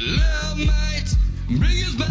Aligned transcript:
Love 0.00 0.58
might 0.58 1.14
bring 1.58 1.84
us 1.84 1.94
back 1.96 2.09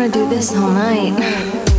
wanna 0.00 0.12
do 0.14 0.26
this 0.30 0.56
all 0.56 0.70
night. 0.70 1.69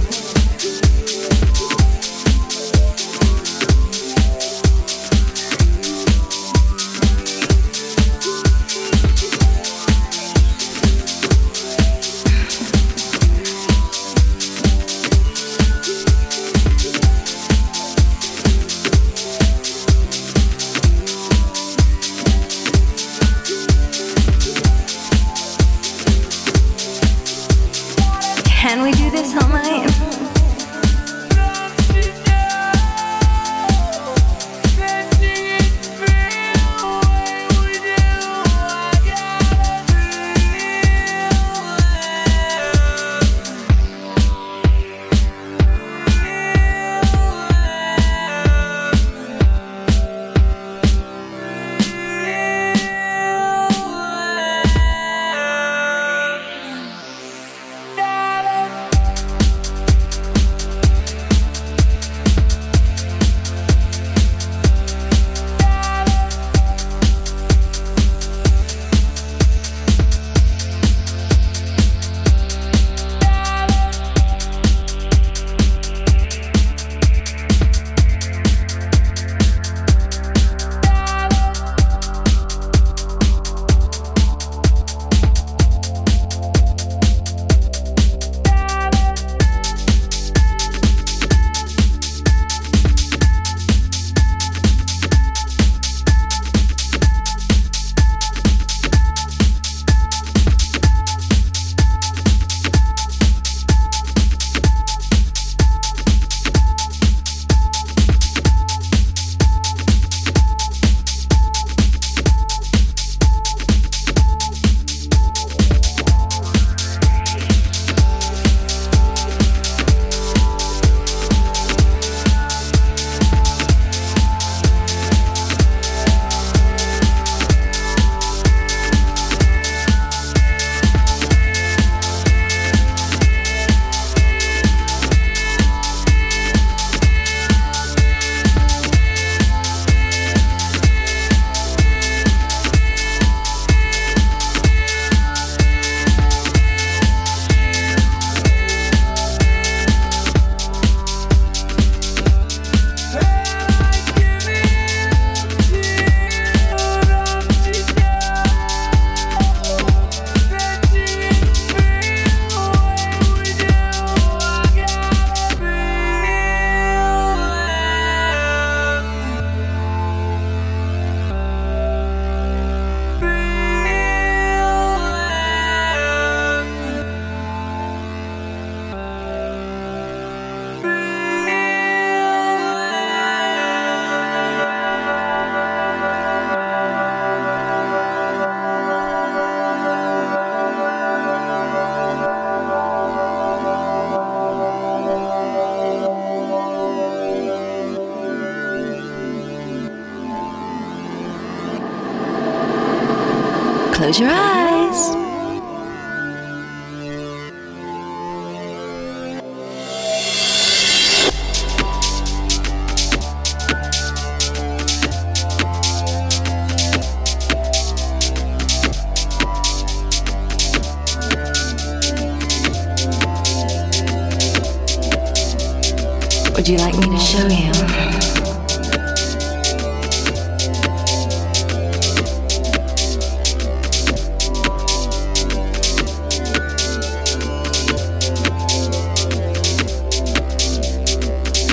Would 226.62 226.70
you 226.70 226.78
like 226.78 226.96
me 226.96 227.08
to 227.08 227.18
show 227.18 227.48
you? 227.48 227.72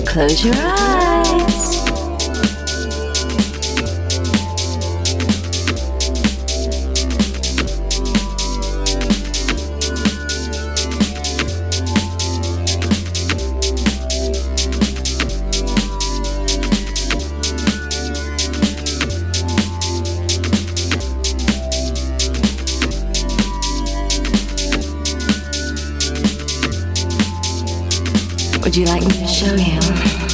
Close 0.06 0.43
your 0.43 0.55
eyes. 0.56 1.18
Would 28.69 28.77
you 28.77 28.85
like 28.85 29.03
me 29.03 29.09
to 29.12 29.27
show 29.27 29.55
you? 29.55 30.28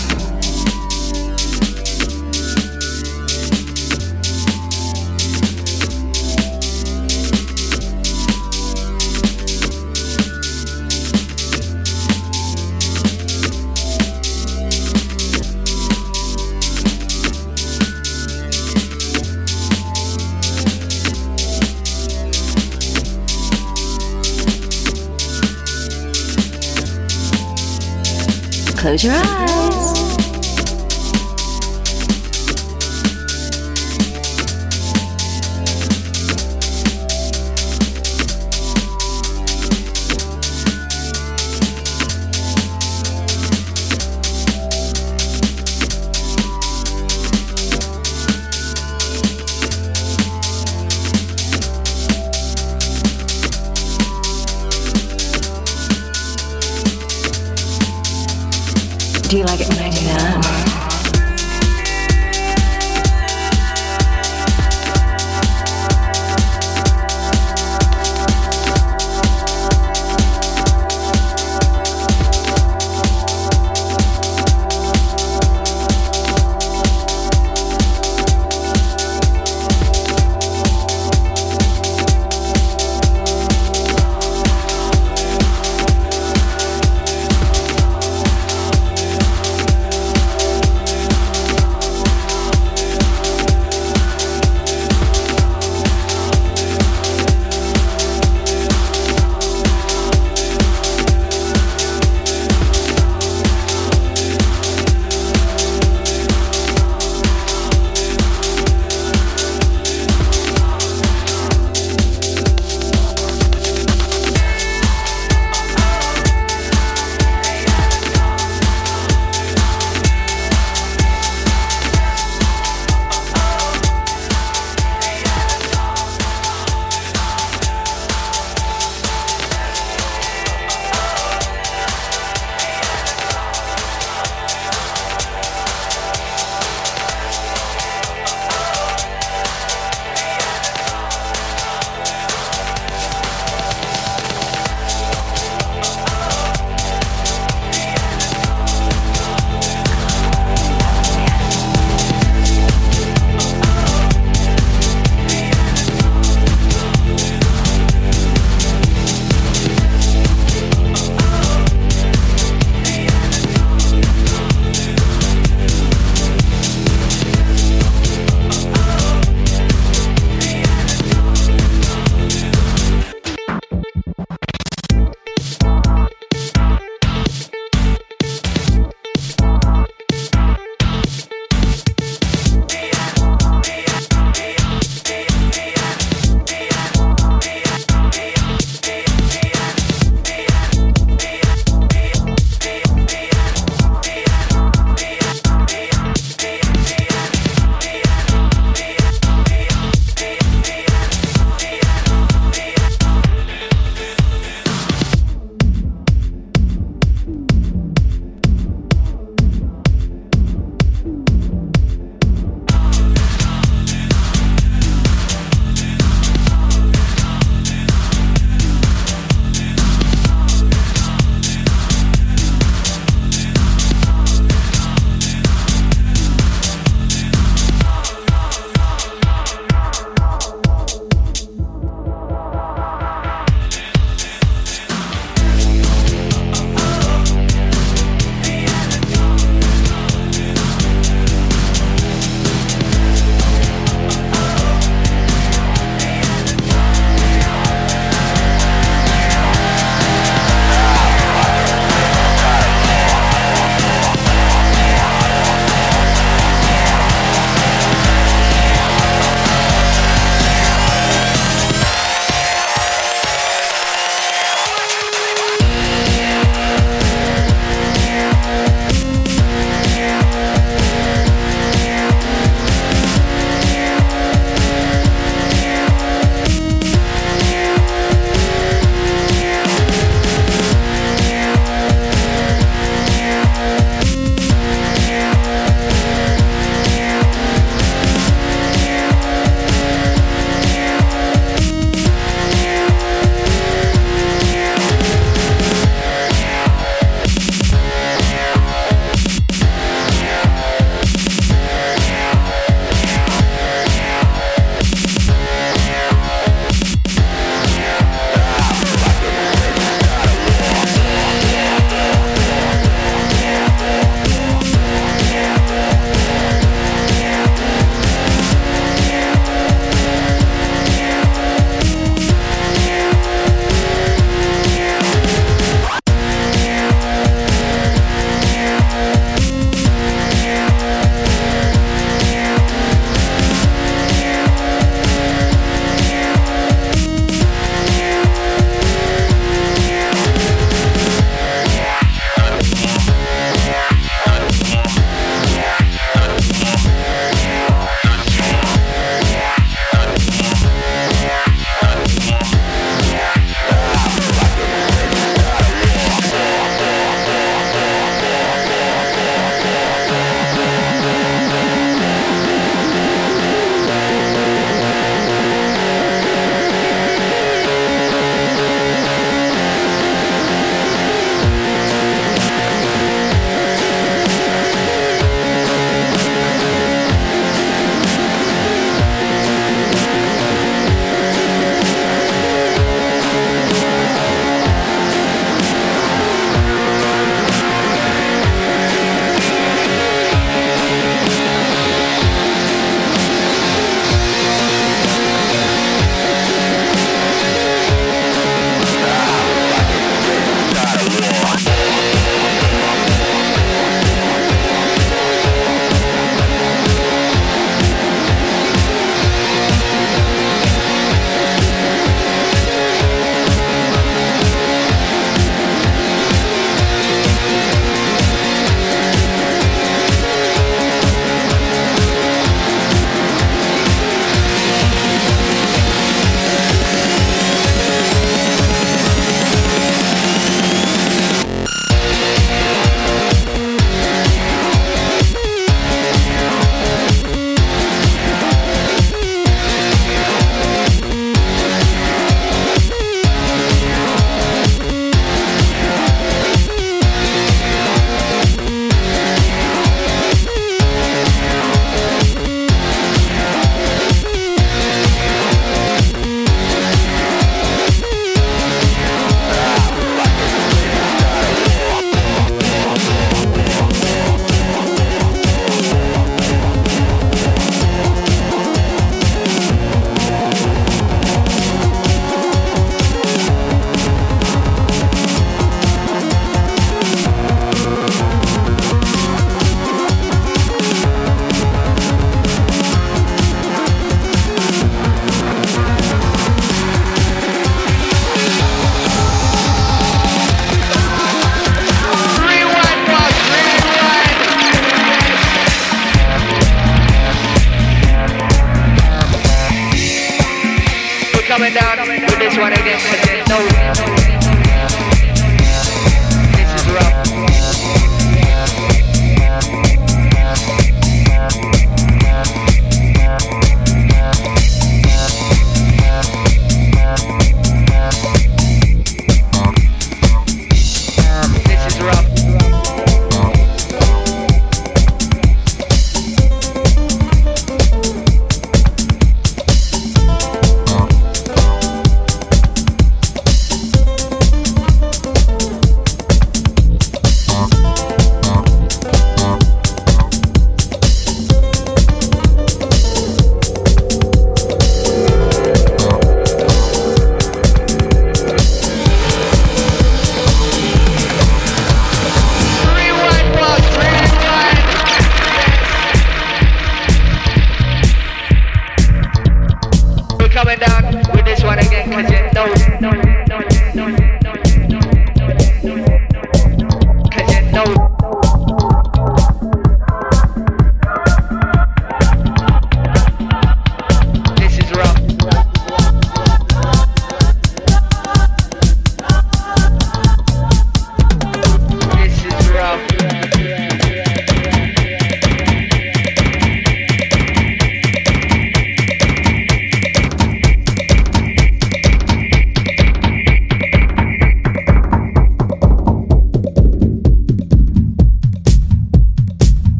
Close 28.94 29.02
your 29.02 29.14
eyes. 29.14 29.53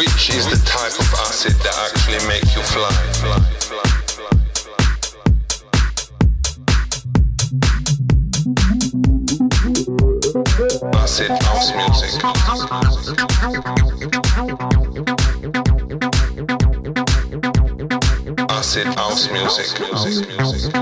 Which 0.00 0.30
is 0.30 0.46
the 0.46 0.56
type 0.64 0.98
of 0.98 1.12
acid 1.28 1.52
that 1.60 1.76
actually 1.84 2.24
makes 2.26 2.56
you 2.56 2.62
fly. 2.62 2.88
Acid 10.94 11.30
house 11.42 11.70
music. 11.76 12.24
Acid 18.48 18.86
house 18.94 19.28
music. 19.30 19.68
music, 19.68 19.80
music, 19.90 20.28
music. 20.38 20.74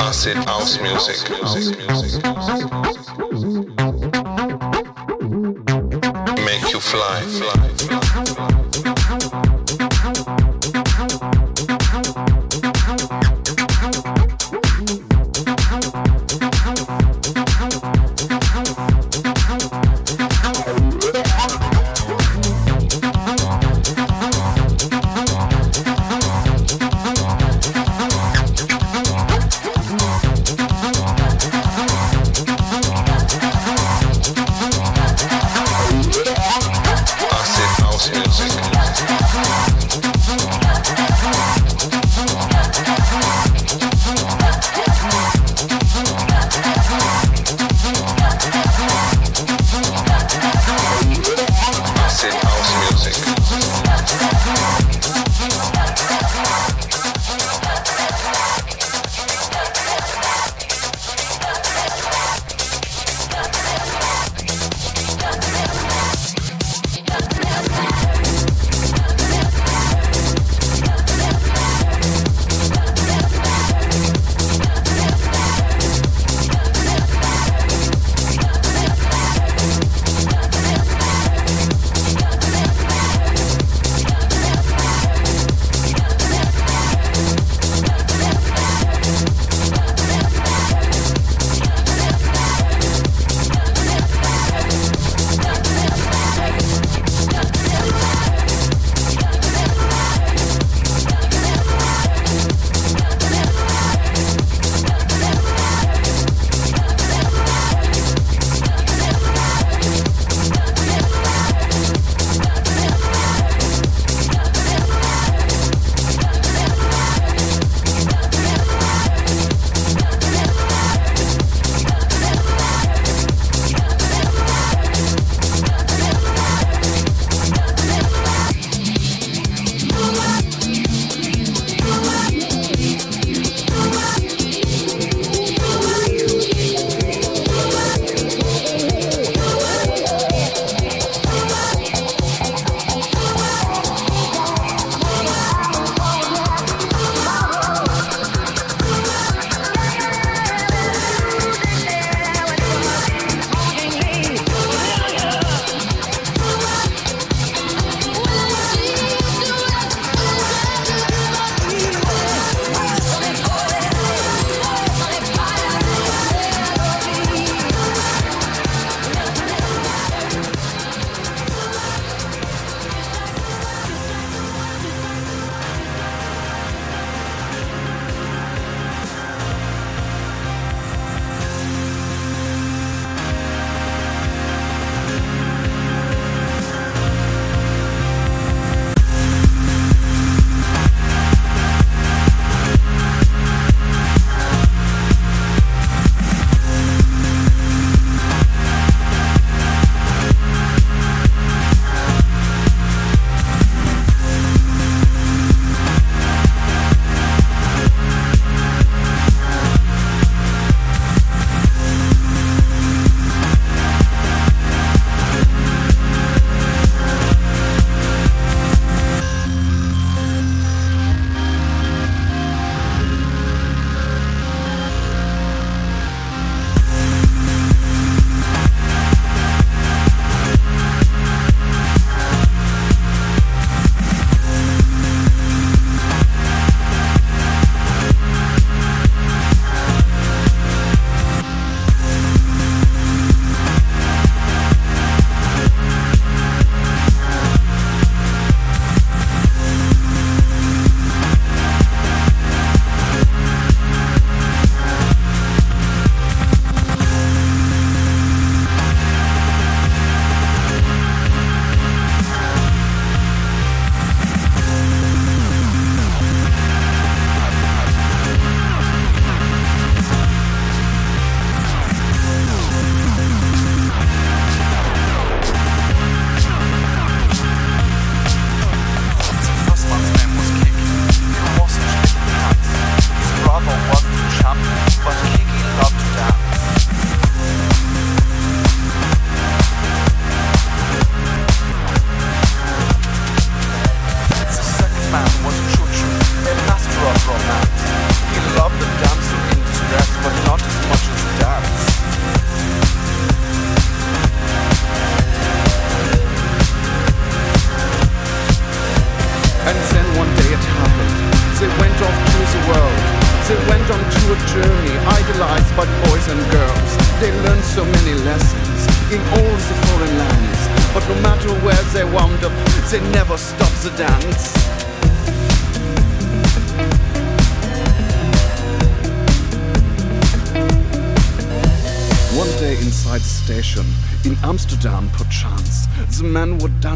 Acid 0.00 0.36
house 0.38 0.78
music. 0.80 1.24
fly. 6.94 7.20
fly. 7.22 7.63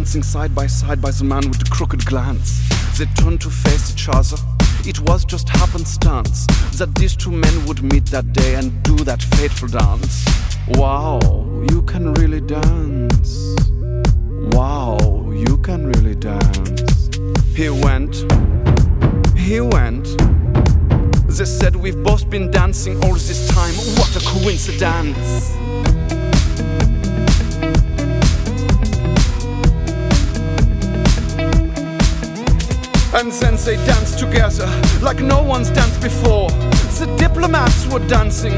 dancing 0.09 0.23
side 0.23 0.55
by 0.55 0.67
side 0.67 1.03
by 1.03 1.11
the 1.11 1.23
man 1.23 1.47
with 1.51 1.59
the 1.59 1.69
crooked 1.71 2.03
glance. 2.07 2.67
They 2.97 3.05
turned 3.21 3.43
to 3.43 3.51
face 3.51 3.93
each 3.93 4.09
other. 4.09 4.39
It 4.87 4.99
was 5.01 5.23
just 5.27 5.51
happenstance 5.51 6.47
that 6.79 6.95
these 6.95 7.15
two 7.15 7.31
men 7.31 7.67
would 7.67 7.83
meet 7.83 8.07
that 8.07 8.33
day 8.33 8.55
and 8.55 8.83
do 8.85 8.97
that 9.05 9.23
fateful 9.23 9.69
dance. 9.69 10.25
Wow, 10.69 11.21
you 11.71 11.83
can 11.83 12.15
really 12.15 12.41
dance. 12.41 13.08
dancing 38.07 38.58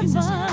Jesus' 0.00 0.28
name. 0.28 0.47